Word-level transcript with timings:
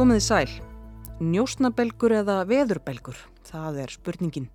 Komiði 0.00 0.22
sæl. 0.24 0.52
Njósnabelgur 1.20 2.14
eða 2.22 2.38
veðurbelgur? 2.48 3.18
Það 3.44 3.80
er 3.82 3.90
spurningin. 3.92 4.46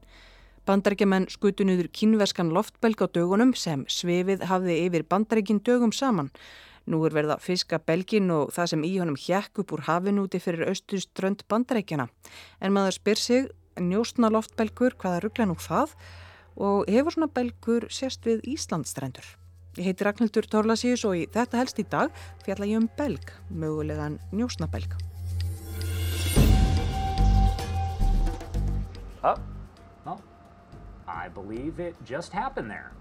Bandarækjaman 0.66 1.28
skutu 1.30 1.68
niður 1.70 1.92
kínveskan 1.94 2.50
loftbelg 2.50 3.04
á 3.06 3.14
dögunum 3.14 3.52
sem 3.54 3.84
svefið 3.86 4.48
hafði 4.50 4.80
yfir 4.88 5.06
bandarækin 5.06 5.62
dögum 5.62 5.94
saman. 5.94 6.32
Nú 6.90 7.04
er 7.06 7.14
verið 7.14 7.36
að 7.36 7.46
fiska 7.46 7.78
belgin 7.78 8.34
og 8.34 8.56
það 8.58 8.72
sem 8.74 8.90
í 8.90 8.92
honum 8.98 9.22
hjekk 9.22 9.62
upp 9.62 9.78
úr 9.78 9.86
hafinúti 9.86 10.42
fyrir 10.42 10.66
austuströnd 10.74 11.46
bandarækjana. 11.46 12.10
En 12.58 12.74
maður 12.74 12.98
spyr 12.98 13.22
sig, 13.22 13.50
njósna 13.78 14.34
loftbelgur, 14.34 14.98
hvaða 14.98 15.22
ruggla 15.28 15.52
nú 15.52 15.62
það? 15.62 15.94
Og 16.58 16.90
hefur 16.90 17.20
svona 17.20 17.30
belgur 17.30 17.86
sérst 17.94 18.26
við 18.26 18.42
Íslandstrendur? 18.50 19.36
Ég 19.78 19.92
heiti 19.92 20.10
Ragnhildur 20.10 20.50
Torlasíus 20.50 21.06
og 21.06 21.20
í 21.22 21.28
þetta 21.30 21.62
helst 21.62 21.78
í 21.78 21.86
dag 21.86 22.10
fjalla 22.48 22.66
ég 22.66 22.82
um 22.82 22.90
belg, 22.98 23.36
mögulegan 23.54 24.18
njósna 24.34 24.66
belg. 29.26 29.40
Oh, 29.40 29.42
well, 30.06 30.22
I 31.08 31.28
believe 31.28 31.80
it 31.80 31.96
just 32.06 32.32
happened 32.32 32.70
there. 32.70 32.92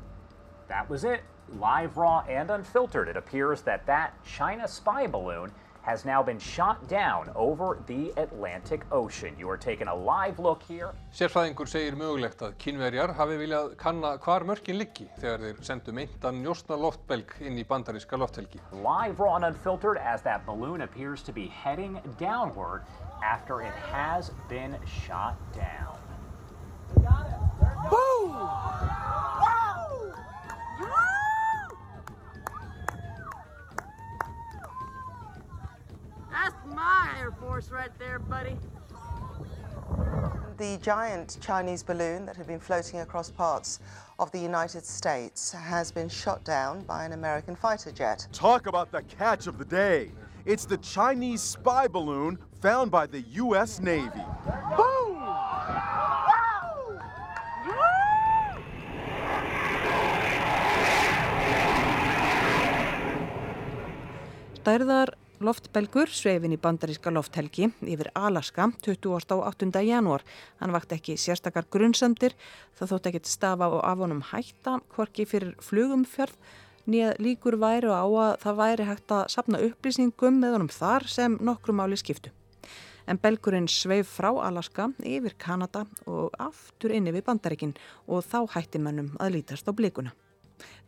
That 0.69 0.88
was 0.88 1.05
it. 1.05 1.20
Live, 1.59 1.97
raw, 1.97 2.24
and 2.28 2.50
unfiltered, 2.50 3.09
it 3.09 3.16
appears 3.16 3.60
that 3.62 3.87
that 3.87 4.14
China 4.24 4.66
spy 4.66 5.06
balloon 5.06 5.52
has 5.83 6.06
now 6.06 6.23
been 6.23 6.38
shot 6.38 6.88
down 6.88 7.30
over 7.34 7.78
the 7.87 8.10
Atlantic 8.16 8.80
Ocean. 8.91 9.34
You 9.38 9.50
are 9.50 9.59
taking 9.59 9.87
a 9.87 9.95
live 9.95 10.38
look 10.38 10.62
here. 10.62 10.95
Sérfræðingur 11.12 11.69
segir 11.69 11.98
mögulegt 12.00 12.41
að 12.41 12.55
kínverjar 12.64 13.12
hafi 13.19 13.36
viljað 13.36 13.75
kanna 13.77 14.14
hvar 14.25 14.47
mörkin 14.48 14.78
liggi 14.81 15.11
þegar 15.19 15.44
þeir 15.44 15.61
sendu 15.69 15.92
meintan 15.92 16.41
njósna 16.41 16.78
loftbelg 16.81 17.36
inn 17.44 17.61
í 17.61 17.66
bandaríska 17.69 18.16
lofthelgi. 18.16 18.62
Live, 18.72 19.20
raw, 19.20 19.36
and 19.36 19.44
unfiltered 19.50 20.00
as 20.00 20.25
that 20.25 20.47
balloon 20.47 20.81
appears 20.88 21.22
to 21.22 21.36
be 21.36 21.48
heading 21.48 22.00
downward 22.19 22.88
after 23.22 23.61
it 23.61 23.77
has 23.92 24.33
been 24.48 24.78
shot 25.05 25.36
down. 25.53 25.94
The 40.56 40.78
giant 40.82 41.38
Chinese 41.41 41.82
balloon 41.82 42.26
that 42.26 42.36
had 42.36 42.46
been 42.46 42.60
floating 42.60 43.00
across 43.00 43.30
parts 43.30 43.80
of 44.18 44.30
the 44.30 44.38
United 44.38 44.84
States 44.84 45.52
has 45.52 45.91
been 45.91 46.08
shot 46.08 46.44
down 46.44 46.82
by 46.82 47.04
an 47.04 47.12
American 47.12 47.56
fighter 47.56 47.91
jet. 47.91 48.26
Talk 48.32 48.66
about 48.66 48.92
the 48.92 49.02
catch 49.02 49.46
of 49.46 49.58
the 49.58 49.64
day. 49.64 50.12
It's 50.44 50.64
the 50.64 50.76
Chinese 50.78 51.42
spy 51.42 51.88
balloon 51.88 52.38
found 52.60 52.91
by 52.91 53.06
the 53.06 53.20
U.S. 53.20 53.80
Navy. 53.80 54.24
Stærðar 64.64 65.10
loftbelgur 65.44 66.08
sveifin 66.08 66.54
í 66.54 66.56
bandaríska 66.56 67.10
lofthelgi 67.12 67.66
yfir 67.84 68.08
Alaska 68.16 68.70
28. 68.86 69.82
janúar. 69.84 70.24
Hann 70.56 70.72
vakt 70.72 70.94
ekki 70.96 71.18
sérstakar 71.20 71.66
grunnsamdir, 71.68 72.32
það 72.72 72.94
þótt 72.94 73.10
ekkert 73.10 73.28
stafa 73.28 73.68
og 73.68 73.82
af 73.84 74.00
honum 74.00 74.22
hætta, 74.30 74.78
hvorki 74.96 75.28
fyrir 75.28 75.52
flugumfjörð, 75.60 76.32
nýja 76.88 77.12
líkur 77.20 77.58
væri 77.60 77.92
á 77.92 78.08
að 78.08 78.41
það 78.47 78.58
væri 78.62 78.88
hægt 78.88 79.16
að 79.19 79.28
sapna 79.36 79.62
upplýsingum 79.69 80.41
með 80.41 80.56
honum 80.56 80.72
þar 80.80 81.08
sem 81.12 81.36
nokkru 81.44 81.76
máli 81.76 82.00
skiptu. 82.00 82.32
En 83.04 83.20
belgurinn 83.20 83.69
sveif 83.69 84.16
frá 84.16 84.32
Alaska 84.32 84.94
yfir 85.04 85.36
Kanada 85.36 85.84
og 86.08 86.32
aftur 86.41 86.97
inni 86.97 87.12
við 87.12 87.28
bandaríkin 87.28 87.76
og 88.08 88.24
þá 88.24 88.47
hætti 88.56 88.80
mennum 88.80 89.12
að 89.20 89.36
lítast 89.36 89.69
á 89.69 89.76
blikuna. 89.76 90.16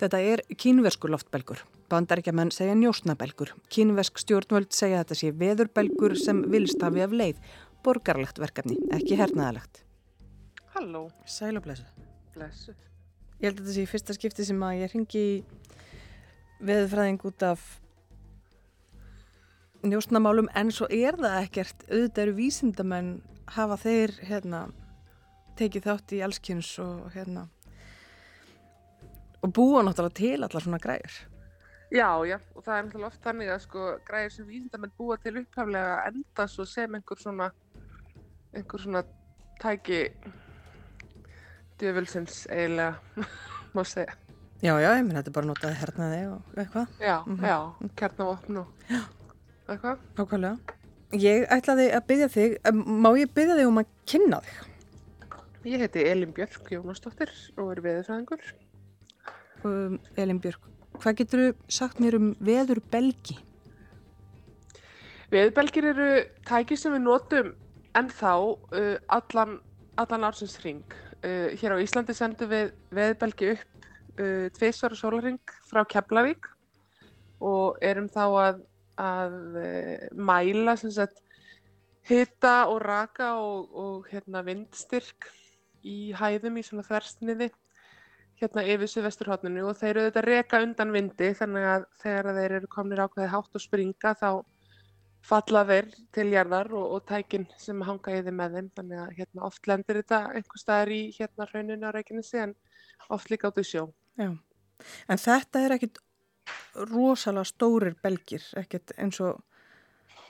Þetta 0.00 0.20
er 0.20 0.42
kínversku 0.60 1.08
loftbelgur. 1.10 1.62
Bandaríkjaman 1.90 2.50
segja 2.54 2.74
njósnabelgur. 2.78 3.54
Kínversk 3.72 4.20
stjórnvöld 4.22 4.72
segja 4.74 5.02
þetta 5.02 5.18
sé 5.18 5.32
veðurbelgur 5.32 6.16
sem 6.20 6.42
vilstafi 6.52 7.04
af 7.04 7.14
leið. 7.14 7.40
Borgarlegt 7.86 8.40
verkefni, 8.42 8.78
ekki 8.94 9.18
hernaðalegt. 9.20 9.84
Halló, 10.74 11.08
Sæl 11.24 11.56
og 11.56 11.64
blessu. 11.64 11.86
blessu. 12.34 12.74
Ég 13.40 13.48
held 13.50 13.60
að 13.60 13.64
þetta 13.64 13.74
sé 13.76 13.82
í 13.84 13.90
fyrsta 13.90 14.16
skipti 14.16 14.44
sem 14.48 14.62
að 14.64 14.78
ég 14.82 14.92
ringi 14.94 15.22
í 15.22 15.44
veðurfræðing 16.64 17.24
út 17.28 17.42
af 17.44 17.64
njósnamálum 19.86 20.48
en 20.56 20.72
svo 20.72 20.88
er 20.90 21.18
það 21.20 21.36
ekkert 21.42 21.84
auðvitað 21.90 22.22
eru 22.24 22.36
vísindamenn 22.40 23.10
hafa 23.56 23.76
þeir 23.80 24.14
hérna 24.28 24.62
tekið 25.56 25.86
þátt 25.88 26.14
í 26.16 26.22
allskynns 26.26 26.70
og 26.82 27.12
hérna 27.14 27.46
og 29.46 29.52
búa 29.54 29.82
náttúrulega 29.86 30.18
til 30.18 30.42
allar 30.42 30.62
svona 30.64 30.80
græður. 30.82 31.16
Já, 31.94 32.08
já, 32.26 32.38
og 32.56 32.64
það 32.66 32.76
er 32.78 32.82
náttúrulega 32.88 33.06
oft 33.12 33.22
þannig 33.22 33.50
að 33.54 33.60
sko 33.62 33.82
græðir 34.08 34.32
sem 34.34 34.46
vísindamenn 34.50 34.92
búa 34.98 35.16
til 35.22 35.36
upphaflega 35.38 36.00
enda 36.10 36.46
svo 36.50 36.64
sem 36.66 36.94
einhver 36.98 37.20
svona 37.22 37.50
einhver 38.56 38.82
svona 38.82 39.02
tæki 39.62 40.00
djöfulsins 41.78 42.46
eiginlega 42.50 42.96
má 43.76 43.84
segja. 43.84 44.14
Já, 44.64 44.72
já, 44.80 44.88
ég 44.96 45.04
minn 45.04 45.18
þetta 45.18 45.28
er 45.30 45.36
bara 45.36 45.48
notaði 45.50 45.76
hernaði 45.82 46.20
og 46.32 46.56
eitthvað. 46.58 46.92
Já, 47.00 47.16
Mhm. 47.26 47.44
já, 47.44 47.58
kjarnavopn 48.00 48.56
og 48.56 48.68
eitthvað. 49.68 49.98
Nákvæmlega. 50.16 50.58
Ég 51.12 51.44
ætlaði 51.54 51.90
að 51.94 52.06
byggja 52.08 52.28
þig, 52.34 52.54
má 52.74 53.10
ég 53.20 53.30
byggja 53.36 53.56
þig 53.60 53.68
um 53.68 53.78
að 53.82 53.90
kynna 54.10 54.40
þig? 54.46 54.56
Ég 55.66 55.80
heiti 55.82 56.02
Elin 56.06 56.32
Björk 56.32 56.70
Jónasdóttir 56.72 57.30
og 57.58 57.70
er 57.76 57.80
veðurfræðingur. 57.84 58.42
Um, 59.64 59.98
Elin 60.20 60.40
Björk, 60.42 60.60
hvað 61.00 61.20
getur 61.20 61.42
þú 61.42 61.72
sagt 61.72 62.00
mér 62.02 62.18
um 62.18 62.32
veður 62.44 62.82
belgi? 62.92 63.38
Veðbelgir 65.32 65.88
eru 65.90 66.10
tæki 66.46 66.76
sem 66.78 66.94
við 66.94 67.02
notum 67.06 67.48
ennþá 67.98 68.34
uh, 68.36 68.92
allan, 69.16 69.56
allan 69.98 70.26
ársins 70.28 70.58
hring. 70.60 70.84
Uh, 71.24 71.56
hér 71.56 71.74
á 71.74 71.82
Íslandi 71.82 72.14
sendum 72.14 72.52
við 72.52 72.74
veðbelgi 72.94 73.54
upp 73.56 73.88
uh, 74.20 74.46
tvisvar 74.58 74.94
sólarring 74.98 75.56
frá 75.66 75.82
Keflavík 75.88 76.46
og 77.40 77.80
erum 77.84 78.10
þá 78.12 78.24
að, 78.26 78.60
að 79.00 79.38
uh, 79.62 80.06
mæla 80.14 80.76
hita 82.06 82.56
og 82.70 82.80
raka 82.84 83.34
og, 83.40 83.72
og 83.74 84.10
hérna, 84.12 84.44
vindstyrk 84.46 85.26
í 85.86 86.12
hæðum 86.14 86.60
í 86.60 86.66
svona 86.66 86.86
þversniði 86.86 87.50
hérna 88.40 88.64
yfir 88.68 88.90
suðvesturhóttinu 88.92 89.64
og 89.68 89.78
þeir 89.78 89.92
eru 89.94 90.04
þetta 90.08 90.24
reka 90.26 90.60
undan 90.64 90.92
vindi 90.92 91.30
þannig 91.38 91.66
að 91.72 91.86
þegar 92.02 92.28
þeir 92.38 92.54
eru 92.58 92.70
komnir 92.72 93.02
ákveði 93.04 93.32
hátt 93.32 93.58
og 93.58 93.64
springa 93.64 94.12
þá 94.20 94.30
falla 95.26 95.62
þeir 95.66 95.88
til 96.14 96.26
jarðar 96.30 96.70
og, 96.76 96.86
og 96.96 97.06
tækin 97.08 97.46
sem 97.58 97.80
hanga 97.86 98.14
í 98.14 98.22
þeim 98.26 98.36
með 98.40 98.58
þeim 98.58 98.68
þannig 98.78 99.02
að 99.02 99.14
hérna, 99.20 99.46
oft 99.48 99.70
lendir 99.70 100.00
þetta 100.02 100.20
einhver 100.38 100.62
staðar 100.62 100.92
í 100.94 101.00
hérna 101.16 101.48
hrauninu 101.50 101.88
á 101.88 101.94
Reykjanesi 101.96 102.42
en 102.44 102.54
oft 103.16 103.32
líka 103.32 103.50
át 103.50 103.62
í 103.62 103.66
sjó. 103.66 103.86
Já, 104.20 104.30
en 105.08 105.22
þetta 105.22 105.64
er 105.64 105.76
ekkit 105.78 106.00
rosalega 106.92 107.48
stórir 107.48 107.96
belgir, 108.02 108.44
ekkit 108.60 108.94
eins 109.00 109.18
og, 109.24 109.40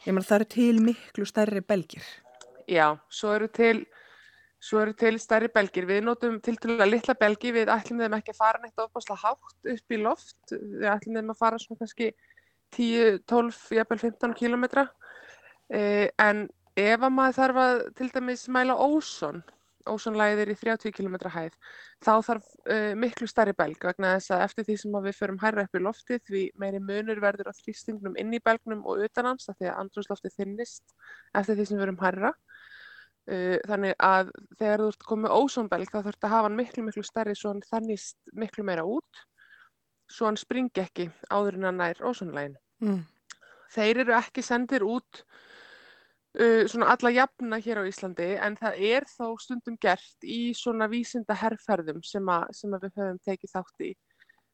ég 0.06 0.14
meina 0.14 0.24
það 0.24 0.38
eru 0.38 0.48
til 0.54 0.82
miklu 0.84 1.28
stærri 1.28 1.62
belgir. 1.66 2.06
Já, 2.70 2.96
svo 3.12 3.34
eru 3.36 3.50
til 3.52 3.84
Svo 4.62 4.80
eru 4.80 4.94
til 4.96 5.18
stærri 5.20 5.50
belgir. 5.52 5.84
Við 5.88 6.04
notum 6.06 6.38
til 6.40 6.56
til 6.60 6.78
að 6.78 6.88
litla 6.90 7.14
belgi, 7.18 7.52
við 7.54 7.72
ætlum 7.72 8.00
þeim 8.02 8.16
ekki 8.18 8.32
að 8.32 8.40
fara 8.40 8.62
neitt 8.62 8.80
ofbáslega 8.80 9.20
hátt 9.22 9.72
upp 9.74 9.92
í 9.92 10.00
loft. 10.00 10.38
Við 10.52 10.88
ætlum 10.90 11.20
þeim 11.20 11.34
að 11.34 11.40
fara 11.42 11.60
svona 11.60 11.82
kannski 11.82 12.12
10, 12.76 13.20
12, 13.28 13.60
jafnvel 13.76 14.00
15 14.06 14.38
kilometra. 14.38 14.88
Eh, 15.68 16.08
en 16.22 16.46
ef 16.76 17.02
að 17.02 17.12
maður 17.12 17.36
þarf 17.40 17.60
að 17.62 17.84
til 17.98 18.08
dæmis 18.14 18.46
mæla 18.52 18.76
óson, 18.76 19.42
ósonlæðið 19.86 20.42
er 20.42 20.50
í 20.50 20.56
30 20.60 20.94
km 20.94 21.16
hæð, 21.30 21.54
þá 22.02 22.12
þarf 22.26 22.48
uh, 22.66 22.92
miklu 22.98 23.28
stærri 23.30 23.54
belg 23.56 23.86
vegna 23.86 24.16
þess 24.16 24.34
að 24.34 24.44
eftir 24.48 24.66
því 24.66 24.76
sem 24.82 24.96
við 25.06 25.18
förum 25.18 25.38
hærra 25.42 25.64
upp 25.66 25.78
í 25.78 25.82
loftið 25.82 26.24
því 26.26 26.42
meiri 26.58 26.80
munur 26.82 27.22
verður 27.22 27.52
á 27.54 27.58
þrýstingnum 27.60 28.18
inn 28.20 28.34
í 28.34 28.42
belgnum 28.42 28.82
og 28.84 29.04
utanans 29.06 29.48
af 29.48 29.58
því 29.60 29.70
að 29.70 29.80
andrúsloftið 29.84 30.36
þinnist 30.40 30.96
eftir 31.38 31.54
því 31.54 31.68
sem 31.68 31.78
við 31.78 31.84
verum 31.84 32.02
hærra. 32.02 32.32
Uh, 33.26 33.56
þannig 33.66 33.96
að 34.06 34.28
þegar 34.60 34.82
þú 34.84 34.90
ert 34.92 35.06
komið 35.08 35.32
ósónbelg 35.34 35.90
þá 35.90 35.96
þurft 35.98 36.26
að 36.28 36.30
hafa 36.30 36.46
hann 36.46 36.58
miklu 36.60 36.84
miklu 36.86 37.02
stærri 37.02 37.32
svo 37.34 37.50
hann 37.50 37.64
þannist 37.66 38.20
miklu 38.38 38.62
meira 38.62 38.84
út 38.86 39.22
svo 40.06 40.28
hann 40.28 40.38
springi 40.38 40.82
ekki 40.84 41.08
áður 41.34 41.58
en 41.58 41.66
hann 41.66 41.80
nær 41.82 42.02
ósónlægin. 42.06 42.54
Mm. 42.84 43.00
Þeir 43.74 44.02
eru 44.04 44.14
ekki 44.14 44.44
sendir 44.46 44.84
út 44.86 45.22
uh, 46.38 46.62
svona 46.70 46.92
alla 46.94 47.10
jafna 47.16 47.58
hér 47.62 47.82
á 47.82 47.88
Íslandi 47.90 48.28
en 48.38 48.58
það 48.60 48.78
er 48.92 49.06
þó 49.10 49.32
stundum 49.42 49.78
gert 49.82 50.26
í 50.26 50.52
svona 50.54 50.86
vísinda 50.92 51.34
herrferðum 51.40 52.04
sem, 52.06 52.28
a, 52.30 52.44
sem 52.54 52.76
að 52.76 52.86
við 52.86 53.00
höfum 53.00 53.18
tekið 53.26 53.54
þátt 53.56 53.88
í. 53.88 53.94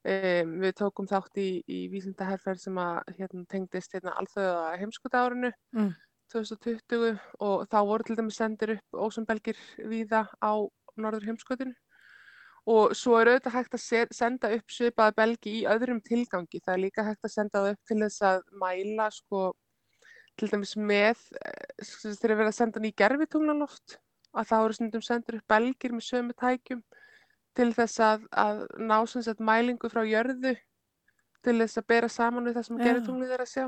Um, 0.03 0.57
við 0.59 0.73
tókum 0.81 1.07
þátt 1.07 1.37
í, 1.39 1.49
í 1.69 1.85
vísinda 1.93 2.25
herrferð 2.27 2.65
sem 2.65 2.79
að 2.81 3.13
hérna, 3.19 3.45
tengdist 3.53 3.93
hérna, 3.95 4.17
alþjóða 4.19 4.73
heimskutárinu 4.81 5.53
Mm. 5.77 5.93
2020 6.33 7.17
og 7.45 7.65
þá 7.71 7.79
voru 7.89 8.07
til 8.07 8.17
dæmis 8.19 8.39
sendir 8.41 8.75
upp 8.77 9.01
ósambelgir 9.07 9.59
víða 9.89 10.25
á 10.41 10.53
norður 10.97 11.29
heimskotinu 11.29 11.73
og 12.69 12.93
svo 12.95 13.17
er 13.19 13.33
auðvitað 13.33 13.55
hægt 13.57 13.75
að 13.75 14.13
senda 14.15 14.51
upp 14.55 14.71
svipaða 14.71 15.15
belgi 15.17 15.57
í 15.59 15.65
öðrum 15.67 15.99
tilgangi. 16.05 16.61
Það 16.63 16.73
er 16.73 16.81
líka 16.85 17.03
hægt 17.03 17.27
að 17.27 17.33
senda 17.33 17.59
það 17.59 17.73
upp 17.73 17.89
til 17.89 17.99
þess 18.05 18.25
að 18.29 18.43
mæla 18.61 19.09
sko 19.11 19.41
til 20.39 20.49
dæmis 20.49 20.75
með 20.79 21.19
þegar 21.83 22.23
við 22.23 22.29
erum 22.29 22.47
að 22.47 22.57
senda 22.57 22.81
ný 22.81 22.93
gerfitunglanloft 22.97 23.97
að 24.33 24.49
þá 24.49 24.55
eru 24.59 24.77
stundum 24.77 25.05
sendur 25.05 25.39
upp 25.39 25.51
belgir 25.53 25.93
með 25.93 26.07
sömu 26.07 26.35
tækjum 26.39 26.83
til 27.53 27.69
þess 27.75 27.99
að, 28.01 28.23
að 28.31 28.63
ná 28.81 28.95
sagt 29.05 29.43
mælingu 29.43 29.91
frá 29.91 30.01
jörðu 30.07 30.55
til 31.43 31.57
þess 31.59 31.81
að 31.81 31.89
bera 31.91 32.09
saman 32.09 32.47
við 32.47 32.57
það 32.57 32.67
sem 32.69 32.79
gerfitunglið 32.81 33.35
er 33.35 33.43
að 33.43 33.51
sjá. 33.51 33.65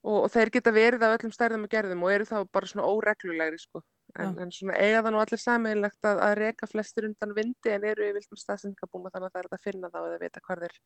Og, 0.00 0.16
og 0.24 0.28
þeir 0.32 0.50
geta 0.54 0.72
verið 0.72 1.02
af 1.04 1.16
öllum 1.18 1.32
stærðum 1.34 1.66
og 1.66 1.72
gerðum 1.72 2.04
og 2.06 2.12
eru 2.14 2.26
þá 2.28 2.36
bara 2.48 2.68
svona 2.70 2.86
óreglulegri 2.88 3.58
sko. 3.60 3.82
En, 4.18 4.32
en 4.42 4.52
svona 4.54 4.78
eiga 4.80 5.02
það 5.04 5.12
nú 5.14 5.20
allir 5.22 5.40
sammeilegt 5.42 6.08
að, 6.08 6.22
að 6.24 6.32
reka 6.40 6.66
flestir 6.66 7.06
undan 7.06 7.34
vindi 7.36 7.74
en 7.74 7.84
eru 7.86 8.08
í 8.08 8.14
vildum 8.16 8.40
staðsendingabúma 8.40 9.12
þannig 9.12 9.28
að 9.28 9.36
það 9.36 9.42
er 9.42 9.50
að 9.58 9.66
finna 9.66 9.90
þá 9.92 10.00
eða 10.00 10.22
vita 10.24 10.42
hvað 10.46 10.64
þeir 10.64 10.78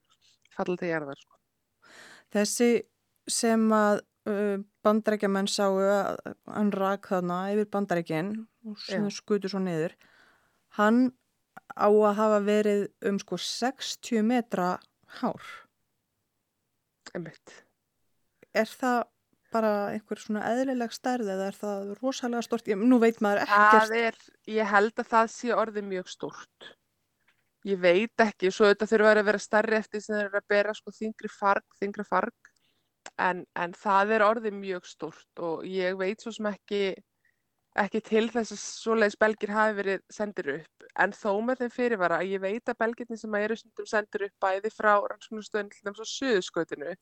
falla 0.56 0.76
til 0.80 0.90
jarðar 0.90 1.22
sko. 1.22 1.38
Þessi 2.34 2.68
sem 3.30 3.64
að 3.72 4.02
uh, 4.28 4.56
bandarækjamenn 4.84 5.48
sáu 5.48 5.78
að 5.80 6.34
hann 6.50 6.72
rak 6.74 7.08
þarna 7.12 7.38
yfir 7.54 7.70
bandarækjinn 7.72 8.32
og 8.66 9.12
skutur 9.14 9.52
svo 9.52 9.62
niður 9.64 9.94
hann 10.78 11.06
á 11.78 11.88
að 11.88 12.16
hafa 12.18 12.40
verið 12.44 12.88
um 13.08 13.20
sko 13.22 13.38
60 13.40 14.26
metra 14.26 14.74
hár 15.20 15.52
Einmitt. 17.14 17.63
Er 18.54 18.70
það 18.70 19.02
bara 19.54 19.72
einhver 19.94 20.20
svona 20.22 20.44
eðlileg 20.50 20.94
stærð 20.94 21.30
eða 21.34 21.50
er 21.50 21.58
það 21.58 21.92
rosalega 22.00 22.46
stort? 22.46 22.70
Ég, 22.70 22.80
nú 22.80 22.98
veit 23.02 23.20
maður 23.24 23.44
ekkert. 23.44 23.76
Það 23.76 23.94
er, 24.00 24.18
ég 24.50 24.72
held 24.72 24.98
að 25.02 25.12
það 25.12 25.30
sé 25.34 25.52
orðið 25.54 25.86
mjög 25.92 26.10
stort. 26.10 26.72
Ég 27.64 27.80
veit 27.80 28.20
ekki, 28.20 28.50
svo 28.52 28.68
þetta 28.68 28.88
þurfa 28.90 29.14
að 29.14 29.26
vera 29.30 29.40
stærri 29.40 29.78
eftir 29.78 30.02
sem 30.04 30.18
þeir 30.18 30.26
eru 30.26 30.40
að 30.42 30.50
bera 30.52 30.74
sko 30.76 30.92
þingri 30.92 31.30
farg, 31.32 31.64
þingri 31.80 32.04
farg, 32.04 32.50
en, 33.24 33.40
en 33.56 33.74
það 33.78 34.12
er 34.16 34.24
orðið 34.26 34.56
mjög 34.58 34.88
stort 34.88 35.42
og 35.48 35.64
ég 35.68 35.96
veit 35.96 36.20
svo 36.20 36.32
sem 36.34 36.50
ekki, 36.50 36.82
ekki 37.80 38.02
til 38.04 38.26
þess 38.34 38.52
að 38.52 38.60
svoleiðis 38.60 39.18
belgir 39.24 39.54
hafi 39.54 39.78
verið 39.78 40.04
sendir 40.12 40.50
upp, 40.58 40.86
en 41.00 41.16
þó 41.16 41.30
með 41.46 41.64
þeim 41.64 41.74
fyrirvara 41.78 42.20
að 42.20 42.34
ég 42.34 42.44
veit 42.44 42.68
að 42.68 42.80
belgirni 42.84 43.18
sem 43.20 43.40
eru 43.40 43.56
sendir 43.56 44.26
upp 44.28 44.44
bæði 44.44 44.74
frá 44.74 44.94
þess 45.24 46.04
að 46.04 46.12
suðuskautinu 46.12 46.92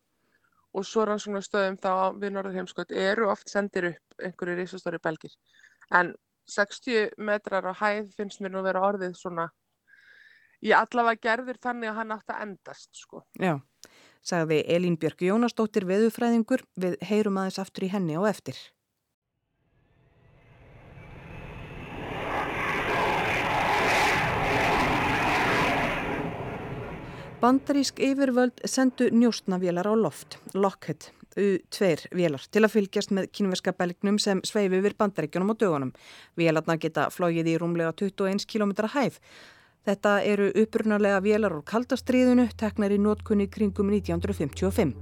og 0.73 0.87
svo 0.89 1.05
rannsóknarstöðum 1.07 1.79
þá 1.83 1.93
við 2.21 2.35
norður 2.35 2.59
heimskot 2.61 2.93
eru 2.97 3.29
oft 3.33 3.51
sendir 3.53 3.91
upp 3.93 4.23
einhverju 4.25 4.59
risastóri 4.59 5.01
belgir. 5.03 5.35
En 5.93 6.15
60 6.49 7.13
metrar 7.19 7.67
á 7.69 7.73
hæð 7.77 8.13
finnst 8.17 8.41
mér 8.41 8.55
nú 8.55 8.63
vera 8.65 8.83
orðið 8.89 9.17
svona, 9.19 9.49
ég 10.65 10.77
allavega 10.79 11.23
gerður 11.29 11.61
þannig 11.63 11.93
að 11.93 11.99
hann 12.01 12.15
átt 12.17 12.35
að 12.35 12.45
endast 12.47 12.91
sko. 12.99 13.23
Já, 13.39 13.59
sagði 14.25 14.63
Elín 14.75 14.99
Björk 15.01 15.25
Jónasdóttir 15.27 15.87
veðufræðingur 15.89 16.65
við 16.81 16.97
heyrum 17.05 17.41
aðeins 17.43 17.61
aftur 17.63 17.87
í 17.87 17.93
henni 17.93 18.17
á 18.19 18.23
eftir. 18.31 18.59
Bandarísk 27.43 27.99
yfirvöld 27.99 28.61
sendu 28.71 29.09
njóstnavélar 29.11 29.89
á 29.91 29.95
loft, 29.99 30.37
Lockheed, 30.55 31.09
U2 31.35 32.07
vélar, 32.15 32.45
til 32.55 32.61
að 32.63 32.71
fylgjast 32.77 33.11
með 33.11 33.25
kynverska 33.35 33.73
belgnum 33.75 34.21
sem 34.23 34.39
sveifi 34.47 34.79
yfir 34.79 34.95
bandaríkjunum 34.95 35.51
á 35.51 35.55
dögunum. 35.59 35.91
Vélarna 36.39 36.77
geta 36.79 37.09
flógið 37.11 37.51
í 37.51 37.57
rúmlega 37.59 37.91
21 37.99 38.47
km 38.47 38.87
hæð. 38.95 39.19
Þetta 39.83 40.13
eru 40.23 40.53
upprunarlega 40.63 41.19
vélar 41.25 41.57
úr 41.57 41.65
kaldastriðinu, 41.67 42.45
teknar 42.55 42.95
í 42.95 43.01
nótkunni 43.03 43.49
kringum 43.51 43.91
1955. 43.91 44.95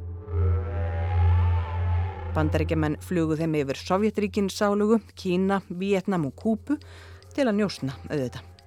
Bandaríkjaman 2.32 2.96
flugu 3.04 3.36
þeim 3.36 3.58
yfir 3.60 3.82
Sovjetríkin 3.84 4.48
sálugu, 4.48 5.02
Kína, 5.12 5.60
Vietnam 5.68 6.30
og 6.30 6.40
Kúpu 6.40 6.80
til 7.36 7.44
að 7.44 7.60
njóstna 7.60 7.98
auðvitað 8.08 8.59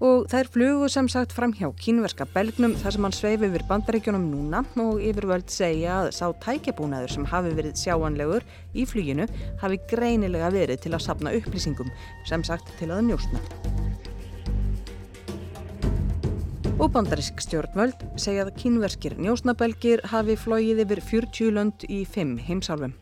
og 0.00 0.24
þær 0.32 0.48
flugu 0.48 0.88
sem 0.88 1.08
sagt 1.12 1.34
fram 1.36 1.52
hjá 1.56 1.68
kínverska 1.76 2.24
belgnum 2.32 2.72
þar 2.80 2.94
sem 2.94 3.06
hann 3.06 3.14
sveifi 3.16 3.48
yfir 3.50 3.64
bandaríkjunum 3.68 4.24
núna 4.30 4.62
og 4.80 5.02
yfirvöld 5.04 5.52
segja 5.52 5.98
að 6.00 6.08
sá 6.16 6.24
tækjabúnaður 6.44 7.12
sem 7.14 7.26
hafi 7.28 7.52
verið 7.58 7.76
sjáanlegur 7.82 8.46
í 8.72 8.86
fluginu 8.88 9.28
hafi 9.60 9.80
greinilega 9.92 10.48
verið 10.54 10.86
til 10.86 10.94
að 10.96 11.04
sapna 11.04 11.34
upplýsingum 11.36 11.92
sem 12.28 12.44
sagt 12.48 12.72
til 12.80 12.88
að 12.94 13.04
njósna. 13.10 13.44
Og 16.80 16.88
bandarísk 16.94 17.42
stjórnvöld 17.44 18.06
segja 18.16 18.46
að 18.46 18.54
kínverskir 18.62 19.18
njósnabelgir 19.20 20.00
hafi 20.08 20.38
flóið 20.40 20.86
yfir 20.86 21.04
40 21.12 21.56
lönd 21.58 21.88
í 21.92 22.06
5 22.08 22.38
heimsálfum 22.48 22.96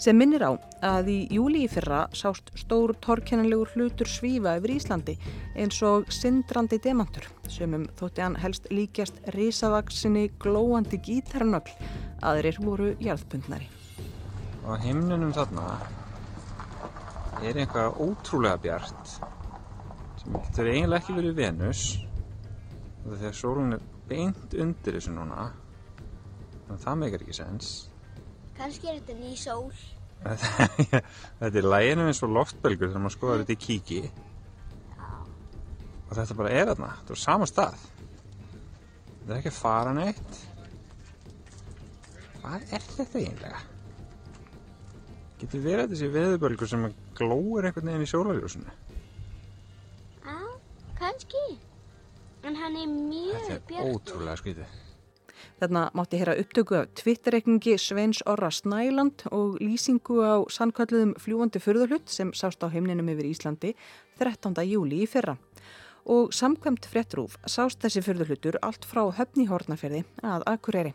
sem 0.00 0.16
minnir 0.18 0.42
á 0.44 0.52
að 0.84 1.10
í 1.12 1.16
júli 1.34 1.64
í 1.64 1.70
fyrra 1.70 2.04
sást 2.16 2.50
stór 2.58 2.94
torkennanlegur 3.04 3.70
hlutur 3.74 4.10
svífa 4.10 4.56
yfir 4.58 4.74
Íslandi 4.74 5.14
eins 5.54 5.80
og 5.86 6.10
sindrandi 6.12 6.80
demantur. 6.82 7.28
Sem 7.48 7.74
um 7.76 7.86
þótti 7.98 8.24
hann 8.24 8.38
helst 8.42 8.68
líkjast 8.72 9.20
risavaksinni 9.36 10.28
glóandi 10.42 11.00
gítarnögl. 11.04 11.72
Aðrir 12.24 12.60
voru 12.64 12.94
jarðbundnari. 13.04 13.68
Á 14.64 14.72
himnunum 14.80 15.34
þarna 15.36 15.78
er 17.44 17.58
einhvað 17.60 17.98
ótrúlega 18.00 18.60
bjart 18.64 19.16
sem 20.22 20.36
getur 20.38 20.70
eiginlega 20.70 21.02
ekki 21.02 21.18
verið 21.18 21.40
Venus. 21.42 21.82
Þegar 23.04 23.36
sólun 23.36 23.76
er 23.76 23.90
beint 24.08 24.54
undir 24.56 24.96
þessu 24.96 25.12
núna 25.12 25.50
þannig 26.64 26.78
að 26.78 26.86
það 26.86 27.02
meikar 27.02 27.24
ekki 27.24 27.36
sens 27.36 27.74
Kannski 28.58 28.90
er 28.90 29.00
þetta 29.00 29.16
ný 29.18 29.34
sól. 29.38 29.72
þetta 31.40 31.50
er 31.50 31.66
læginu 31.68 32.06
eins 32.08 32.22
og 32.24 32.32
loftbelgur 32.32 32.88
þegar 32.88 33.02
maður 33.02 33.16
skoðar 33.16 33.42
þetta 33.42 33.56
í 33.56 33.62
kíki. 33.66 34.00
Já. 34.94 35.10
Og 36.08 36.16
þetta 36.16 36.38
bara 36.38 36.54
er 36.54 36.70
þarna. 36.70 36.90
Þetta 37.00 37.16
er 37.16 37.22
sama 37.24 37.48
stað. 37.50 37.84
Þetta 39.10 39.32
er 39.32 39.38
ekki 39.40 39.52
að 39.52 39.58
fara 39.58 39.94
neitt. 39.96 40.40
Hvað 42.44 42.74
er 42.76 42.88
þetta 42.94 43.20
eiginlega? 43.20 43.62
Getur 45.40 45.62
verið 45.64 45.92
þessi 45.92 46.08
veðubölgur 46.14 46.70
sem 46.70 46.88
glóir 47.18 47.68
einhvern 47.68 47.90
veginn 47.90 48.04
í 48.06 48.08
sjólarjósunu? 48.08 48.74
Já, 50.24 50.36
kannski. 51.00 51.44
En 52.44 52.56
hann 52.60 52.76
er 52.78 52.88
mjög 52.88 53.34
björn. 53.34 53.50
Þetta 53.50 53.80
er 53.80 53.90
ótrúlega 53.90 54.40
skvítið. 54.40 54.80
Þarna 55.64 55.86
mátti 55.96 56.18
heyra 56.20 56.34
upptöku 56.36 56.74
af 56.76 56.90
Twitter-reikningi 57.00 57.78
Sveins 57.80 58.18
Orra 58.28 58.50
Snæland 58.52 59.22
og 59.32 59.54
lýsingu 59.64 60.18
á 60.20 60.44
sannkvöldluðum 60.52 61.14
fljúandi 61.16 61.62
fyrðurhlutt 61.62 62.10
sem 62.12 62.34
sást 62.36 62.60
á 62.60 62.68
heimninum 62.68 63.08
yfir 63.08 63.30
Íslandi 63.30 63.70
13. 64.20 64.52
júli 64.68 64.98
í 65.00 65.08
fyrra. 65.08 65.38
Og 66.04 66.34
samkvæmt 66.36 66.84
frettrúf 66.84 67.38
sást 67.48 67.80
þessi 67.80 68.02
fyrðurhlutur 68.04 68.58
allt 68.60 68.84
frá 68.84 69.06
höfni 69.16 69.46
hórnaferði 69.48 70.02
að 70.20 70.44
Akureyri. 70.52 70.92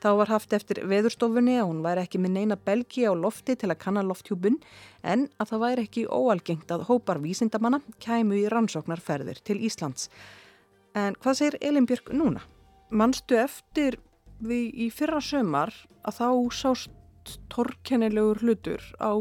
Þá 0.00 0.08
var 0.22 0.32
haft 0.32 0.56
eftir 0.56 0.80
veðurstofunni 0.88 1.58
að 1.60 1.68
hún 1.68 1.84
væri 1.84 2.06
ekki 2.06 2.22
með 2.22 2.34
neina 2.38 2.56
belgi 2.56 3.04
á 3.04 3.12
lofti 3.12 3.58
til 3.60 3.74
að 3.74 3.80
kanna 3.84 4.06
lofthjúbun 4.08 4.56
en 5.04 5.26
að 5.36 5.52
það 5.52 5.64
væri 5.66 5.84
ekki 5.84 6.06
óalgengt 6.08 6.72
að 6.72 6.88
hópar 6.88 7.20
vísindamanna 7.20 7.82
kæmu 8.00 8.40
í 8.40 8.48
rannsóknarferðir 8.48 9.44
til 9.44 9.60
Íslands. 9.60 10.08
En 10.96 11.12
hvað 11.20 11.40
segir 11.42 11.60
Elin 11.60 11.84
Björk 11.84 12.08
núna? 12.16 12.40
Manstu 12.92 13.38
eftir 13.40 13.96
því 14.42 14.60
í 14.84 14.88
fyrra 14.92 15.20
sömar 15.24 15.72
að 16.04 16.18
þá 16.18 16.28
sást 16.52 17.38
torkennilegur 17.52 18.42
hlutur 18.42 18.82
á 19.00 19.16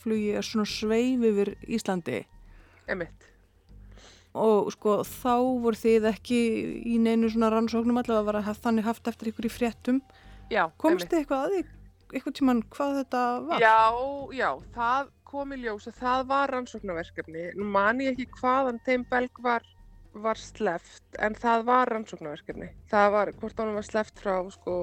flugi 0.00 0.30
að 0.38 0.46
svona 0.48 0.68
sveif 0.70 1.26
yfir 1.30 1.50
Íslandi? 1.68 2.22
Emitt. 2.90 3.26
Og 4.30 4.70
sko 4.72 5.00
þá 5.04 5.34
voru 5.60 5.76
þið 5.76 6.06
ekki 6.12 6.38
í 6.86 6.96
neinu 7.02 7.28
svona 7.32 7.50
rannsóknum 7.52 7.98
allavega 7.98 8.22
að 8.22 8.30
vera 8.30 8.56
þannig 8.62 8.86
haft 8.86 9.10
eftir 9.10 9.32
ykkur 9.32 9.48
í 9.48 9.52
fréttum. 9.52 10.00
Já, 10.50 10.68
Komst 10.80 11.10
þið 11.10 11.18
eitthvað 11.20 11.44
að 11.44 11.56
því, 11.56 11.62
eitthvað 12.14 12.36
tíman 12.38 12.62
hvað 12.70 12.96
þetta 13.00 13.24
var? 13.48 13.64
Já, 13.64 13.80
já, 14.38 14.48
það 14.76 15.10
kom 15.30 15.52
í 15.54 15.60
ljós 15.62 15.90
að 15.90 15.98
það 16.00 16.24
var 16.30 16.54
rannsóknarverkefni. 16.54 17.44
Nú 17.58 17.68
man 17.74 18.00
ég 18.02 18.14
ekki 18.14 18.40
hvaðan 18.40 18.80
þeim 18.86 19.04
belg 19.10 19.42
var 19.42 19.66
var 20.12 20.38
sleft 20.40 21.18
en 21.22 21.36
það 21.38 21.64
var 21.68 21.90
rannsóknarverkefni. 21.92 22.70
Það 22.90 23.10
var, 23.14 23.32
hvort 23.40 23.60
ánum 23.62 23.76
var 23.78 23.86
sleft 23.86 24.22
frá 24.22 24.34
sko 24.50 24.74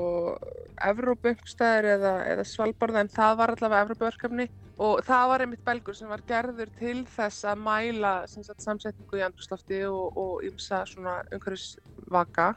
Evrópungstæðir 0.88 1.90
eða, 1.98 2.14
eða 2.34 2.46
Svalbard 2.48 3.00
en 3.02 3.12
það 3.12 3.34
var 3.42 3.54
allavega 3.54 3.88
Evrópaverkefni 3.88 4.48
og 4.78 5.02
það 5.08 5.26
var 5.32 5.44
einmitt 5.44 5.66
belgur 5.66 5.98
sem 5.98 6.12
var 6.12 6.24
gerður 6.30 6.72
til 6.78 7.02
þess 7.10 7.48
að 7.50 7.66
mæla 7.66 8.14
sagt, 8.30 8.62
samsetningu 8.64 9.20
í 9.20 9.26
andrúrslofti 9.26 9.82
og 9.90 10.46
ymsa 10.48 10.84
svona 10.88 11.20
umhverfisvaka 11.34 12.54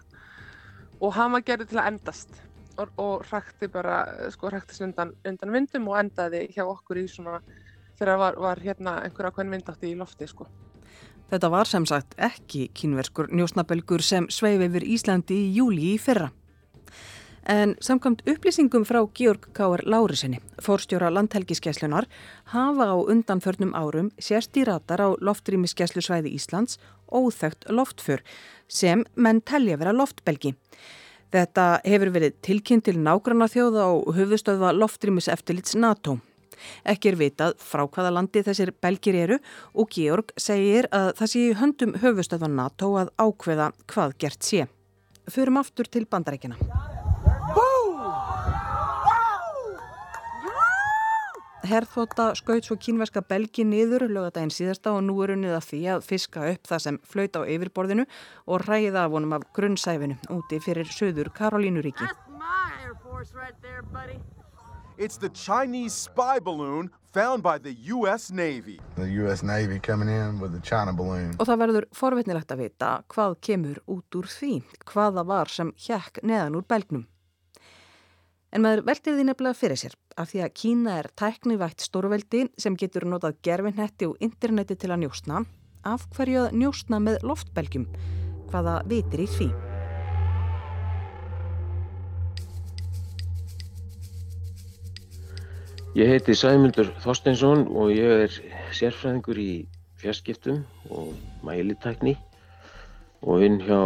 og 1.00 1.16
hann 1.16 1.34
var 1.34 1.44
gerður 1.48 1.72
til 1.72 1.80
að 1.80 1.92
endast 1.94 2.40
og, 2.80 2.92
og 3.00 3.26
hrakti 3.28 3.68
bara, 3.72 4.02
sko, 4.32 4.50
hraktist 4.52 4.84
undan, 4.84 5.12
undan 5.26 5.54
vindum 5.54 5.88
og 5.90 5.98
endaði 6.00 6.46
hjá 6.54 6.64
okkur 6.66 7.02
í 7.02 7.06
svona, 7.10 7.40
þegar 7.98 8.20
var, 8.22 8.40
var 8.40 8.62
hérna 8.64 8.98
einhver 9.04 9.30
ákveðin 9.30 9.56
vindátti 9.56 9.92
í 9.92 9.98
lofti, 9.98 10.28
sko. 10.30 10.48
Þetta 11.30 11.50
var 11.52 11.68
sem 11.70 11.84
sagt 11.86 12.16
ekki 12.18 12.68
kínverskur 12.74 13.28
njósnabelgur 13.30 14.02
sem 14.02 14.26
sveif 14.34 14.64
yfir 14.66 14.82
Íslandi 14.82 15.36
í 15.38 15.50
júli 15.54 15.92
í 15.94 15.98
fyrra. 16.02 16.32
En 17.50 17.76
samkvæmt 17.80 18.24
upplýsingum 18.28 18.82
frá 18.84 18.98
Georg 19.16 19.46
K.R. 19.56 19.84
Lárisinni, 19.88 20.40
fórstjóra 20.60 21.08
landhelgiskeslunar, 21.14 22.08
hafa 22.52 22.86
á 22.92 22.96
undanförnum 22.98 23.72
árum 23.78 24.10
sérst 24.18 24.58
í 24.58 24.64
ratar 24.66 25.00
á 25.00 25.08
loftrýmiskeslu 25.18 26.02
svæði 26.04 26.34
Íslands 26.36 26.78
óþögt 27.08 27.70
loftför 27.70 28.22
sem 28.68 29.06
menn 29.14 29.40
telja 29.40 29.78
vera 29.80 29.94
loftbelgi. 29.96 30.52
Þetta 31.30 31.80
hefur 31.86 32.10
verið 32.10 32.40
tilkynnt 32.42 32.88
til 32.90 32.98
nágranna 32.98 33.46
þjóða 33.46 33.86
á 33.86 33.92
höfustöðva 34.18 34.74
loftrýmis 34.74 35.30
eftirlits 35.30 35.78
NATO. 35.78 36.18
Ekki 36.84 37.12
er 37.12 37.18
vitað 37.20 37.56
frá 37.62 37.84
hvaða 37.86 38.14
landi 38.16 38.44
þessir 38.46 38.74
belgir 38.82 39.18
eru 39.24 39.40
og 39.74 39.90
Georg 39.94 40.34
segir 40.36 40.88
að 40.94 41.12
það 41.20 41.32
sé 41.34 41.46
höndum 41.60 41.96
höfustöðva 42.02 42.50
NATO 42.52 42.94
að 43.00 43.14
ákveða 43.18 43.72
hvað 43.90 44.16
gert 44.22 44.46
sé. 44.46 44.66
Förum 45.30 45.60
aftur 45.60 45.86
til 45.86 46.06
bandarækina. 46.10 46.56
Herþóta 51.70 52.32
skaut 52.34 52.66
svo 52.66 52.74
kínverska 52.80 53.20
belgi 53.30 53.66
niður 53.68 54.06
lögadaginn 54.10 54.50
síðasta 54.54 54.94
og 54.96 55.04
nú 55.06 55.18
er 55.22 55.34
unnið 55.36 55.54
að 55.58 55.66
því 55.68 55.80
að 55.92 56.06
fiska 56.08 56.48
upp 56.54 56.70
það 56.70 56.82
sem 56.86 56.98
flöit 57.12 57.36
á 57.36 57.44
yfirborðinu 57.44 58.06
og 58.50 58.64
ræða 58.64 59.04
af 59.04 59.14
honum 59.14 59.36
af 59.36 59.46
grunnsæfinu 59.54 60.16
úti 60.34 60.58
fyrir 60.64 60.90
söður 60.90 61.30
Karolínuríki. 61.36 62.08
That's 62.08 62.34
my 62.34 62.74
Air 62.82 62.96
Force 63.04 63.34
right 63.36 63.54
there, 63.62 63.84
buddy. 63.92 64.18
It's 65.00 65.16
the 65.16 65.30
Chinese 65.30 65.94
spy 65.94 66.38
balloon 66.40 66.90
found 67.14 67.42
by 67.42 67.56
the 67.58 67.72
U.S. 67.72 68.30
Navy. 68.30 68.78
The 68.96 69.08
U.S. 69.22 69.42
Navy 69.42 69.78
coming 69.78 70.10
in 70.10 70.38
with 70.40 70.52
the 70.52 70.60
China 70.60 70.92
balloon. 70.92 71.30
Og 71.40 71.48
það 71.48 71.60
verður 71.62 71.86
forvitnilegt 71.96 72.52
að 72.52 72.60
vita 72.66 72.90
hvað 73.08 73.38
kemur 73.40 73.80
út 73.88 74.18
úr 74.20 74.28
því, 74.28 74.58
hvaða 74.92 75.24
var 75.24 75.48
sem 75.48 75.70
hjekk 75.80 76.20
neðan 76.20 76.60
úr 76.60 76.68
belgnum. 76.68 77.06
En 78.52 78.66
maður 78.66 78.84
veldir 78.90 79.16
því 79.16 79.26
nefnilega 79.30 79.60
fyrir 79.62 79.80
sér 79.86 79.96
af 80.20 80.34
því 80.34 80.44
að 80.44 80.54
Kína 80.60 80.98
er 81.00 81.08
tæknivægt 81.16 81.88
stórveldi 81.88 82.44
sem 82.60 82.76
getur 82.76 83.08
notað 83.08 83.40
gerfinnetti 83.40 84.10
og 84.10 84.20
interneti 84.20 84.76
til 84.76 84.92
að 84.92 85.06
njóstna. 85.06 85.46
Af 85.80 86.10
hverju 86.12 86.44
að 86.44 86.60
njóstna 86.60 87.00
með 87.00 87.22
loftbelgjum? 87.24 87.88
Hvaða 88.52 88.82
vitir 88.92 89.24
í 89.24 89.32
því? 89.38 89.52
Ég 95.98 96.06
heiti 96.06 96.36
Sæmundur 96.38 96.92
Þorsteinsson 97.02 97.64
og 97.74 97.88
ég 97.90 98.20
er 98.28 98.34
sérfræðingur 98.78 99.38
í 99.42 99.50
fjarskiptum 99.98 100.60
og 100.86 101.08
mælitækni 101.42 102.12
og 103.26 103.40
vinn 103.42 103.56
hjá 103.64 103.80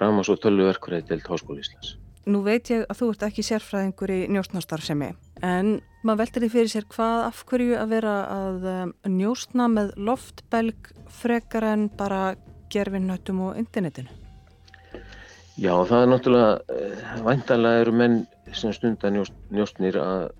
Ramas 0.00 0.30
og 0.32 0.38
tölvuverkvæði 0.40 1.04
delt 1.10 1.26
Háskóli 1.28 1.60
Íslands. 1.60 1.98
Nú 2.24 2.40
veit 2.46 2.70
ég 2.72 2.86
að 2.88 2.96
þú 2.96 3.08
ert 3.12 3.26
ekki 3.26 3.44
sérfræðingur 3.44 4.12
í 4.14 4.18
njóstnastarfsemi 4.32 5.10
en 5.44 5.74
maður 6.00 6.22
veldir 6.22 6.44
því 6.46 6.48
fyrir 6.54 6.72
sér 6.72 6.86
hvað 6.94 7.20
af 7.26 7.42
hverju 7.50 7.76
að 7.76 7.92
vera 7.92 8.14
að 8.32 8.64
um, 8.72 8.94
njóstna 9.18 9.66
með 9.68 9.90
loftbelg 10.00 10.88
frekar 11.12 11.66
en 11.74 11.90
bara 11.92 12.22
gerfinnöttum 12.72 13.42
og 13.50 13.58
internetinu. 13.60 14.08
Já, 15.60 15.76
það 15.76 16.00
er 16.00 16.08
náttúrulega, 16.10 16.56
eh, 16.72 17.04
væntanlega 17.28 17.84
eru 17.84 17.92
menn 17.94 18.16
sem 18.56 18.72
stundar 18.72 19.12
njóst, 19.12 19.36
njóstnir 19.52 20.00
að 20.00 20.32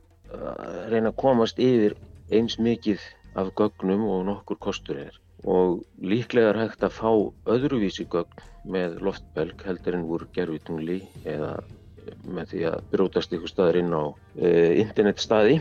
reyna 0.92 1.12
að 1.12 1.20
komast 1.20 1.60
yfir 1.62 1.96
eins 2.34 2.58
mikið 2.58 3.02
af 3.38 3.52
gögnum 3.58 4.04
og 4.08 4.26
nokkur 4.28 4.58
kostur 4.62 5.00
er. 5.06 5.14
Og 5.44 5.82
líklega 6.00 6.52
er 6.52 6.60
hægt 6.62 6.84
að 6.86 6.96
fá 6.96 7.10
öðruvísi 7.52 8.06
gögn 8.10 8.44
með 8.72 9.00
loftbelg 9.04 9.64
heldur 9.66 9.98
en 9.98 10.06
voru 10.08 10.28
gerfitungli 10.36 11.02
eða 11.28 11.56
með 12.24 12.52
því 12.52 12.62
að 12.70 12.86
brótast 12.92 13.34
ykkur 13.36 13.52
staðar 13.52 13.80
inn 13.80 13.92
á 13.92 14.04
e, 14.36 14.48
internetstaði 14.80 15.58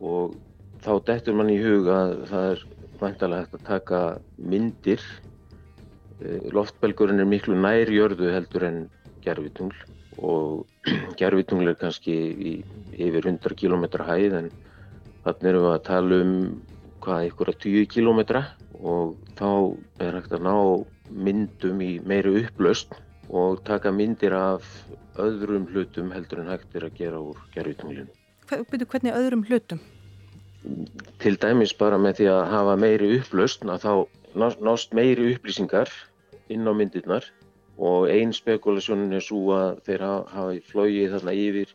og 0.00 0.36
þá 0.84 0.92
dettur 1.08 1.36
mann 1.36 1.52
í 1.52 1.60
hug 1.60 1.88
að 1.92 2.12
það 2.30 2.50
er 2.50 2.66
væntanlega 3.00 3.44
hægt 3.44 3.56
að 3.56 3.66
taka 3.70 4.02
myndir 4.36 5.04
loftbelgurinn 6.52 7.20
er 7.20 7.28
miklu 7.28 7.56
nær 7.60 7.90
jörðu 7.92 8.30
heldur 8.32 8.64
en 8.68 8.78
gerfitungl 9.26 9.76
og 10.16 10.64
gerfitungl 11.20 11.72
er 11.72 11.78
kannski 11.80 12.14
í, 12.14 12.54
yfir 12.96 13.28
100 13.32 13.58
km 13.58 13.86
hæð 14.06 14.38
en 14.40 14.50
þannig 15.26 15.50
erum 15.50 15.66
við 15.66 15.72
að 15.74 15.86
tala 15.90 16.20
um 16.24 16.36
hvað 17.04 17.28
ykkur 17.30 17.50
að 17.52 17.58
10 17.66 17.88
km 17.92 18.20
og 18.82 19.16
þá 19.38 19.50
er 20.04 20.18
hægt 20.18 20.36
að 20.36 20.46
ná 20.46 20.54
myndum 21.26 21.82
í 21.84 21.92
meiri 22.06 22.32
upplaust 22.42 22.94
og 23.26 23.62
taka 23.66 23.92
myndir 23.94 24.34
af 24.36 24.66
öðrum 25.22 25.66
hlutum 25.72 26.12
heldur 26.14 26.42
en 26.42 26.50
hægt 26.52 26.76
er 26.76 26.86
að 26.86 26.98
gera 26.98 27.20
úr 27.22 27.38
gerfitunglinu. 27.54 28.10
Hvernig 28.50 29.14
öðrum 29.14 29.44
hlutum? 29.48 29.80
Til 31.22 31.36
dæmis 31.42 31.74
bara 31.78 31.98
með 31.98 32.20
því 32.20 32.28
að 32.32 32.42
hafa 32.52 32.76
meiri 32.78 33.10
upplaust 33.20 33.64
að 33.66 33.86
þá 33.86 33.92
nást 34.66 34.94
meiri 34.94 35.32
upplýsingar 35.34 35.90
inn 36.52 36.66
á 36.68 36.72
myndirnar 36.76 37.26
og 37.76 38.08
einn 38.08 38.32
spekulasjónin 38.32 39.16
er 39.16 39.24
svo 39.24 39.50
að 39.56 39.82
þeir 39.86 40.04
hafa 40.06 40.46
flóið 40.70 41.16
þarna 41.16 41.34
yfir 41.36 41.74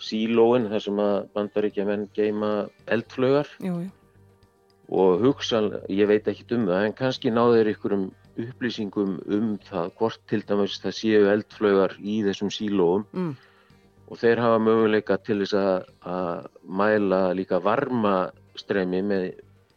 sílóin 0.00 0.68
þar 0.70 0.84
sem 0.84 1.00
að 1.02 1.16
bandaríkja 1.34 1.86
menn 1.88 2.06
geima 2.16 2.52
eldflögar 2.86 3.50
jú, 3.60 3.82
jú. 3.84 3.90
og 4.90 5.24
hugsa, 5.26 5.60
ég 5.90 6.08
veit 6.08 6.28
ekki 6.30 6.46
um 6.56 6.68
það 6.70 6.86
en 6.86 6.96
kannski 7.02 7.34
náður 7.34 7.72
ykkurum 7.74 8.08
upplýsingum 8.40 9.18
um 9.26 9.52
það 9.66 9.92
hvort 9.98 10.22
til 10.30 10.42
dæmis 10.46 10.78
það 10.82 10.96
séu 11.00 11.28
eldflögar 11.34 11.96
í 12.00 12.20
þessum 12.24 12.52
sílóum 12.54 13.04
mm. 13.12 13.34
og 14.08 14.22
þeir 14.22 14.42
hafa 14.44 14.62
möguleika 14.62 15.18
til 15.18 15.40
þess 15.42 15.58
að, 15.58 15.90
að 16.14 16.48
mæla 16.80 17.20
líka 17.36 17.60
varmastremi 17.64 19.02
með 19.02 19.26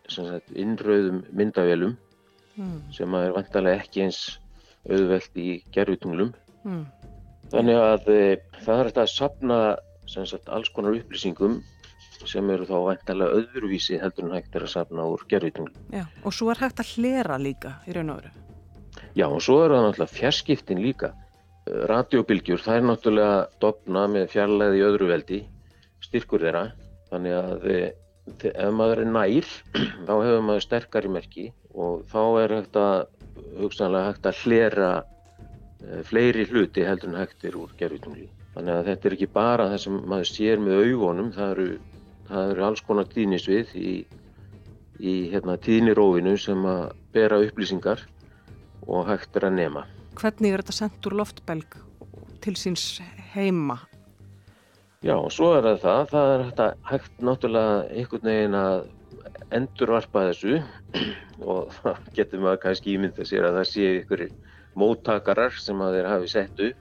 sagt, 0.07 0.53
innröðum 0.53 1.23
myndavélum 1.33 1.97
mm. 2.55 2.79
sem 2.95 3.19
er 3.19 3.35
vantarlega 3.35 3.83
ekki 3.83 4.05
eins 4.05 4.23
auðvelt 4.89 5.39
í 5.39 5.49
gerfutunglum. 5.75 6.33
Mm. 6.63 6.83
Þannig 7.53 7.79
að 7.79 8.09
e, 8.09 8.21
það 8.63 8.79
er 8.79 8.89
þetta 8.89 9.03
að 9.03 9.13
sapna 9.13 9.57
sagt, 10.09 10.49
alls 10.51 10.71
konar 10.73 10.97
upplýsingum 10.97 11.59
sem 12.27 12.49
eru 12.53 12.65
þá 12.67 12.75
vantarlega 12.85 13.41
öðruvísi 13.41 13.99
heldur 13.99 14.29
en 14.29 14.37
hægt 14.37 14.55
er 14.55 14.65
að 14.67 14.73
sapna 14.75 15.07
úr 15.11 15.25
gerfutunglum. 15.31 15.89
Já, 15.93 16.05
og 16.23 16.35
svo 16.35 16.51
er 16.53 16.61
hægt 16.63 16.79
að 16.83 16.93
hlera 16.95 17.39
líka 17.41 17.77
í 17.87 17.95
raun 17.95 18.13
og 18.13 18.21
veru. 18.21 18.31
Já, 19.13 19.27
og 19.27 19.41
svo 19.43 19.59
eru 19.63 19.77
það 19.77 19.87
náttúrulega 19.87 20.17
fjarskiptin 20.17 20.83
líka. 20.83 21.11
Radiobilgjur, 21.89 22.61
það 22.63 22.79
er 22.79 22.87
náttúrulega 22.89 23.35
dopna 23.63 24.05
með 24.11 24.31
fjarlæði 24.33 24.79
í 24.79 24.85
öðru 24.87 25.09
veldi, 25.11 25.41
styrkur 26.03 26.43
þeirra. 26.43 26.63
Þannig 27.11 27.37
að 27.37 27.67
e, 27.71 27.81
ef 28.51 28.73
maður 28.75 29.03
er 29.03 29.11
nær, 29.13 29.51
þá 30.07 30.13
hefur 30.13 30.47
maður 30.47 30.65
sterkari 30.65 31.11
merki 31.11 31.51
og 31.73 32.03
þá 32.11 32.21
er 32.43 32.55
hægt 32.57 32.79
að 32.79 33.05
hugsanlega 33.59 34.11
hægt 34.11 34.29
að 34.29 34.41
hlera 34.43 34.91
e, 34.99 36.01
fleiri 36.07 36.45
hluti 36.49 36.85
heldur 36.85 37.11
en 37.11 37.19
hægt 37.21 37.45
er 37.47 37.57
úr 37.59 37.71
gerfitungli. 37.79 38.27
Þannig 38.53 38.75
að 38.75 38.89
þetta 38.91 39.09
er 39.09 39.15
ekki 39.17 39.29
bara 39.33 39.69
það 39.71 39.83
sem 39.85 40.01
maður 40.11 40.29
sér 40.29 40.61
með 40.61 40.83
augunum, 40.87 41.31
það 41.33 41.55
eru, 41.55 41.69
það 42.29 42.51
eru 42.53 42.65
alls 42.67 42.83
konar 42.85 43.09
tíðnisvið 43.13 43.73
í, 43.79 43.93
í 44.99 45.13
hérna, 45.33 45.57
tíðnirófinu 45.57 46.35
sem 46.41 46.67
að 46.69 46.83
bera 47.15 47.41
upplýsingar 47.41 48.03
og 48.87 49.07
hægt 49.09 49.39
er 49.39 49.49
að 49.49 49.57
nema. 49.57 49.87
Hvernig 50.19 50.53
er 50.53 50.61
þetta 50.61 50.77
sendt 50.77 51.09
úr 51.09 51.17
loftbelg 51.17 51.79
til 52.43 52.53
síns 52.59 52.99
heima? 53.33 53.79
Já, 55.03 55.17
og 55.17 55.31
svo 55.35 55.49
er 55.57 55.65
það 55.65 55.79
það, 55.83 56.03
það 56.13 56.67
er 56.67 56.75
hægt 56.87 57.23
náttúrulega 57.27 57.79
einhvern 57.91 58.29
veginn 58.29 58.59
að 58.59 58.83
endurvarpa 59.53 60.27
þessu 60.29 60.59
og 61.49 61.73
þá 61.79 61.89
getur 62.15 62.43
maður 62.43 62.61
kannski 62.67 62.95
ímynda 62.95 63.27
sér 63.27 63.49
að 63.49 63.59
það 63.59 63.69
séu 63.71 63.95
ykkur 64.01 64.25
móttakarar 64.79 65.57
sem 65.61 65.81
að 65.85 65.97
þeir 65.97 66.09
hafi 66.11 66.31
sett 66.31 66.63
upp. 66.67 66.79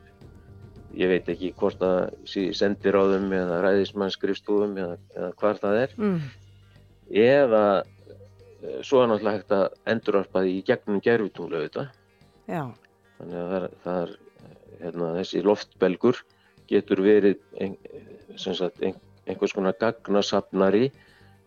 Ég 0.93 1.09
veit 1.09 1.29
ekki 1.33 1.55
hvort 1.57 1.81
það 1.81 1.99
sé 2.29 2.45
sendiráðum 2.57 3.31
eða 3.33 3.63
ræðismannskrifstúðum 3.65 4.77
eða, 4.77 4.97
eða 5.17 5.31
hvar 5.41 5.61
það 5.61 5.79
er. 5.81 5.95
Mm. 5.97 6.19
Eða 7.23 7.65
svo 8.85 9.03
er 9.03 9.11
náttúrulega 9.11 9.39
hægt 9.39 9.55
að 9.57 9.65
endurvarpa 9.95 10.43
því 10.45 10.53
í 10.59 10.65
gegnum 10.69 11.01
gerfutunglu 11.05 11.59
auðvitað. 11.59 11.95
Já. 12.51 12.63
Þannig 13.19 13.39
að 13.41 13.49
það 13.53 13.57
er, 13.63 13.73
það 13.85 14.03
er 14.03 14.13
hérna, 14.83 15.09
þessi 15.19 15.43
loftbelgur 15.47 16.21
getur 16.71 17.03
verið 17.05 17.41
ein, 17.63 17.77
sagt, 18.37 18.81
ein, 18.83 18.99
einhvers 19.27 19.55
konar 19.57 19.77
gagnasafnari 19.81 20.91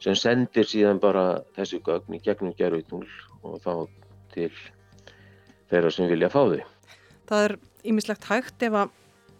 sem 0.03 0.17
sendir 0.19 0.67
síðan 0.67 0.99
bara 1.03 1.41
þessi 1.55 1.81
gögn 1.85 2.17
í 2.17 2.21
gegnum 2.23 2.55
gerfutungl 2.57 3.09
og 3.45 3.61
þá 3.63 3.73
til 4.33 4.51
þeirra 5.71 5.91
sem 5.93 6.11
vilja 6.11 6.29
fá 6.33 6.41
þau. 6.43 6.61
Það 7.29 7.47
er 7.47 7.57
ímislegt 7.85 8.29
hægt 8.29 8.65
ef 8.65 8.77
að 8.83 8.93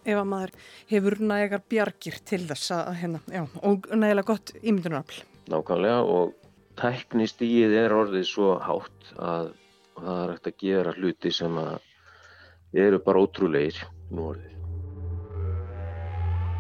ef 0.06 0.20
að 0.22 0.28
maður 0.30 0.52
hefur 0.92 1.18
nægar 1.32 1.64
bjargir 1.70 2.18
til 2.30 2.42
þess 2.46 2.74
að 2.76 2.90
hérna, 3.02 3.22
já, 3.34 3.44
og 3.66 3.88
nægilega 3.90 4.30
gott 4.30 4.54
ímyndunarafl. 4.62 5.22
Nákvæmlega 5.50 6.02
og 6.16 6.34
tæknistíið 6.80 7.78
er 7.86 7.96
orðið 7.96 8.28
svo 8.30 8.56
hátt 8.62 9.14
að 9.18 9.54
það 9.96 10.20
er 10.24 10.34
hægt 10.34 10.52
að 10.52 10.60
gera 10.62 10.96
hluti 11.00 11.32
sem 11.34 11.62
að 11.62 12.84
eru 12.86 13.00
bara 13.02 13.24
ótrúleir 13.24 13.80
nú 14.12 14.30
orðið. 14.34 14.55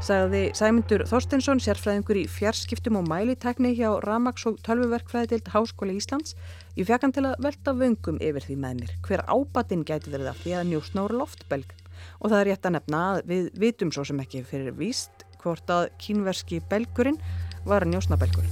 Sagði 0.06 0.52
Sæmundur 0.54 1.02
Þorstensson, 1.10 1.58
sérfræðingur 1.58 2.20
í 2.20 2.28
fjarskiptum 2.30 3.00
og 3.00 3.08
mælitækni 3.10 3.72
hjá 3.74 3.88
Ramax 4.04 4.44
og 4.46 4.60
tölvuverkfræðild 4.62 5.50
Háskóli 5.50 5.96
Íslands. 5.98 6.36
Ég 6.78 6.86
fekk 6.86 7.08
hann 7.08 7.16
til 7.16 7.24
að 7.26 7.40
velta 7.42 7.74
vöngum 7.74 8.20
yfir 8.22 8.46
því 8.46 8.60
með 8.62 8.84
mér. 8.84 8.94
Hver 9.08 9.26
ábatinn 9.26 9.82
gæti 9.82 10.14
verið 10.14 10.30
af 10.30 10.44
því 10.44 10.56
að 10.60 10.70
njósna 10.70 11.08
úr 11.08 11.16
loftbelg? 11.24 11.74
Og 12.22 12.30
það 12.30 12.38
er 12.38 12.50
rétt 12.52 12.70
að 12.70 12.78
nefna 12.78 13.02
að 13.16 13.24
við 13.34 13.50
vitum 13.66 13.98
svo 13.98 14.06
sem 14.06 14.22
ekki 14.22 14.46
fyrir 14.46 14.78
víst 14.78 15.26
hvort 15.42 15.74
að 15.74 15.90
kínverski 15.98 16.62
belgurinn 16.70 17.18
var 17.66 17.90
njósnabelgur. 17.90 18.46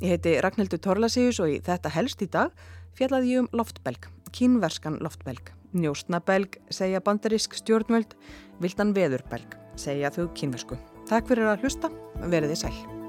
Ég 0.00 0.16
heiti 0.16 0.38
Ragnhildur 0.40 0.80
Torlasíus 0.80 1.44
og 1.44 1.58
í 1.58 1.60
þetta 1.60 1.92
helst 1.92 2.24
í 2.24 2.32
dag 2.40 2.56
fjallaði 2.96 3.36
ég 3.36 3.44
um 3.44 3.52
loftbelg, 3.52 4.08
kínverskan 4.32 4.96
loftbelg. 5.04 5.52
Njóstnabelg 5.72 6.58
segja 6.70 7.02
bandarísk 7.04 7.56
stjórnvöld, 7.56 8.16
vildan 8.62 8.92
veðurbelg 8.96 9.56
segja 9.80 10.12
þau 10.12 10.26
kínversku. 10.36 10.78
Takk 11.08 11.30
fyrir 11.30 11.48
að 11.52 11.64
hlusta, 11.64 11.92
veriði 12.28 12.58
sæl. 12.64 13.01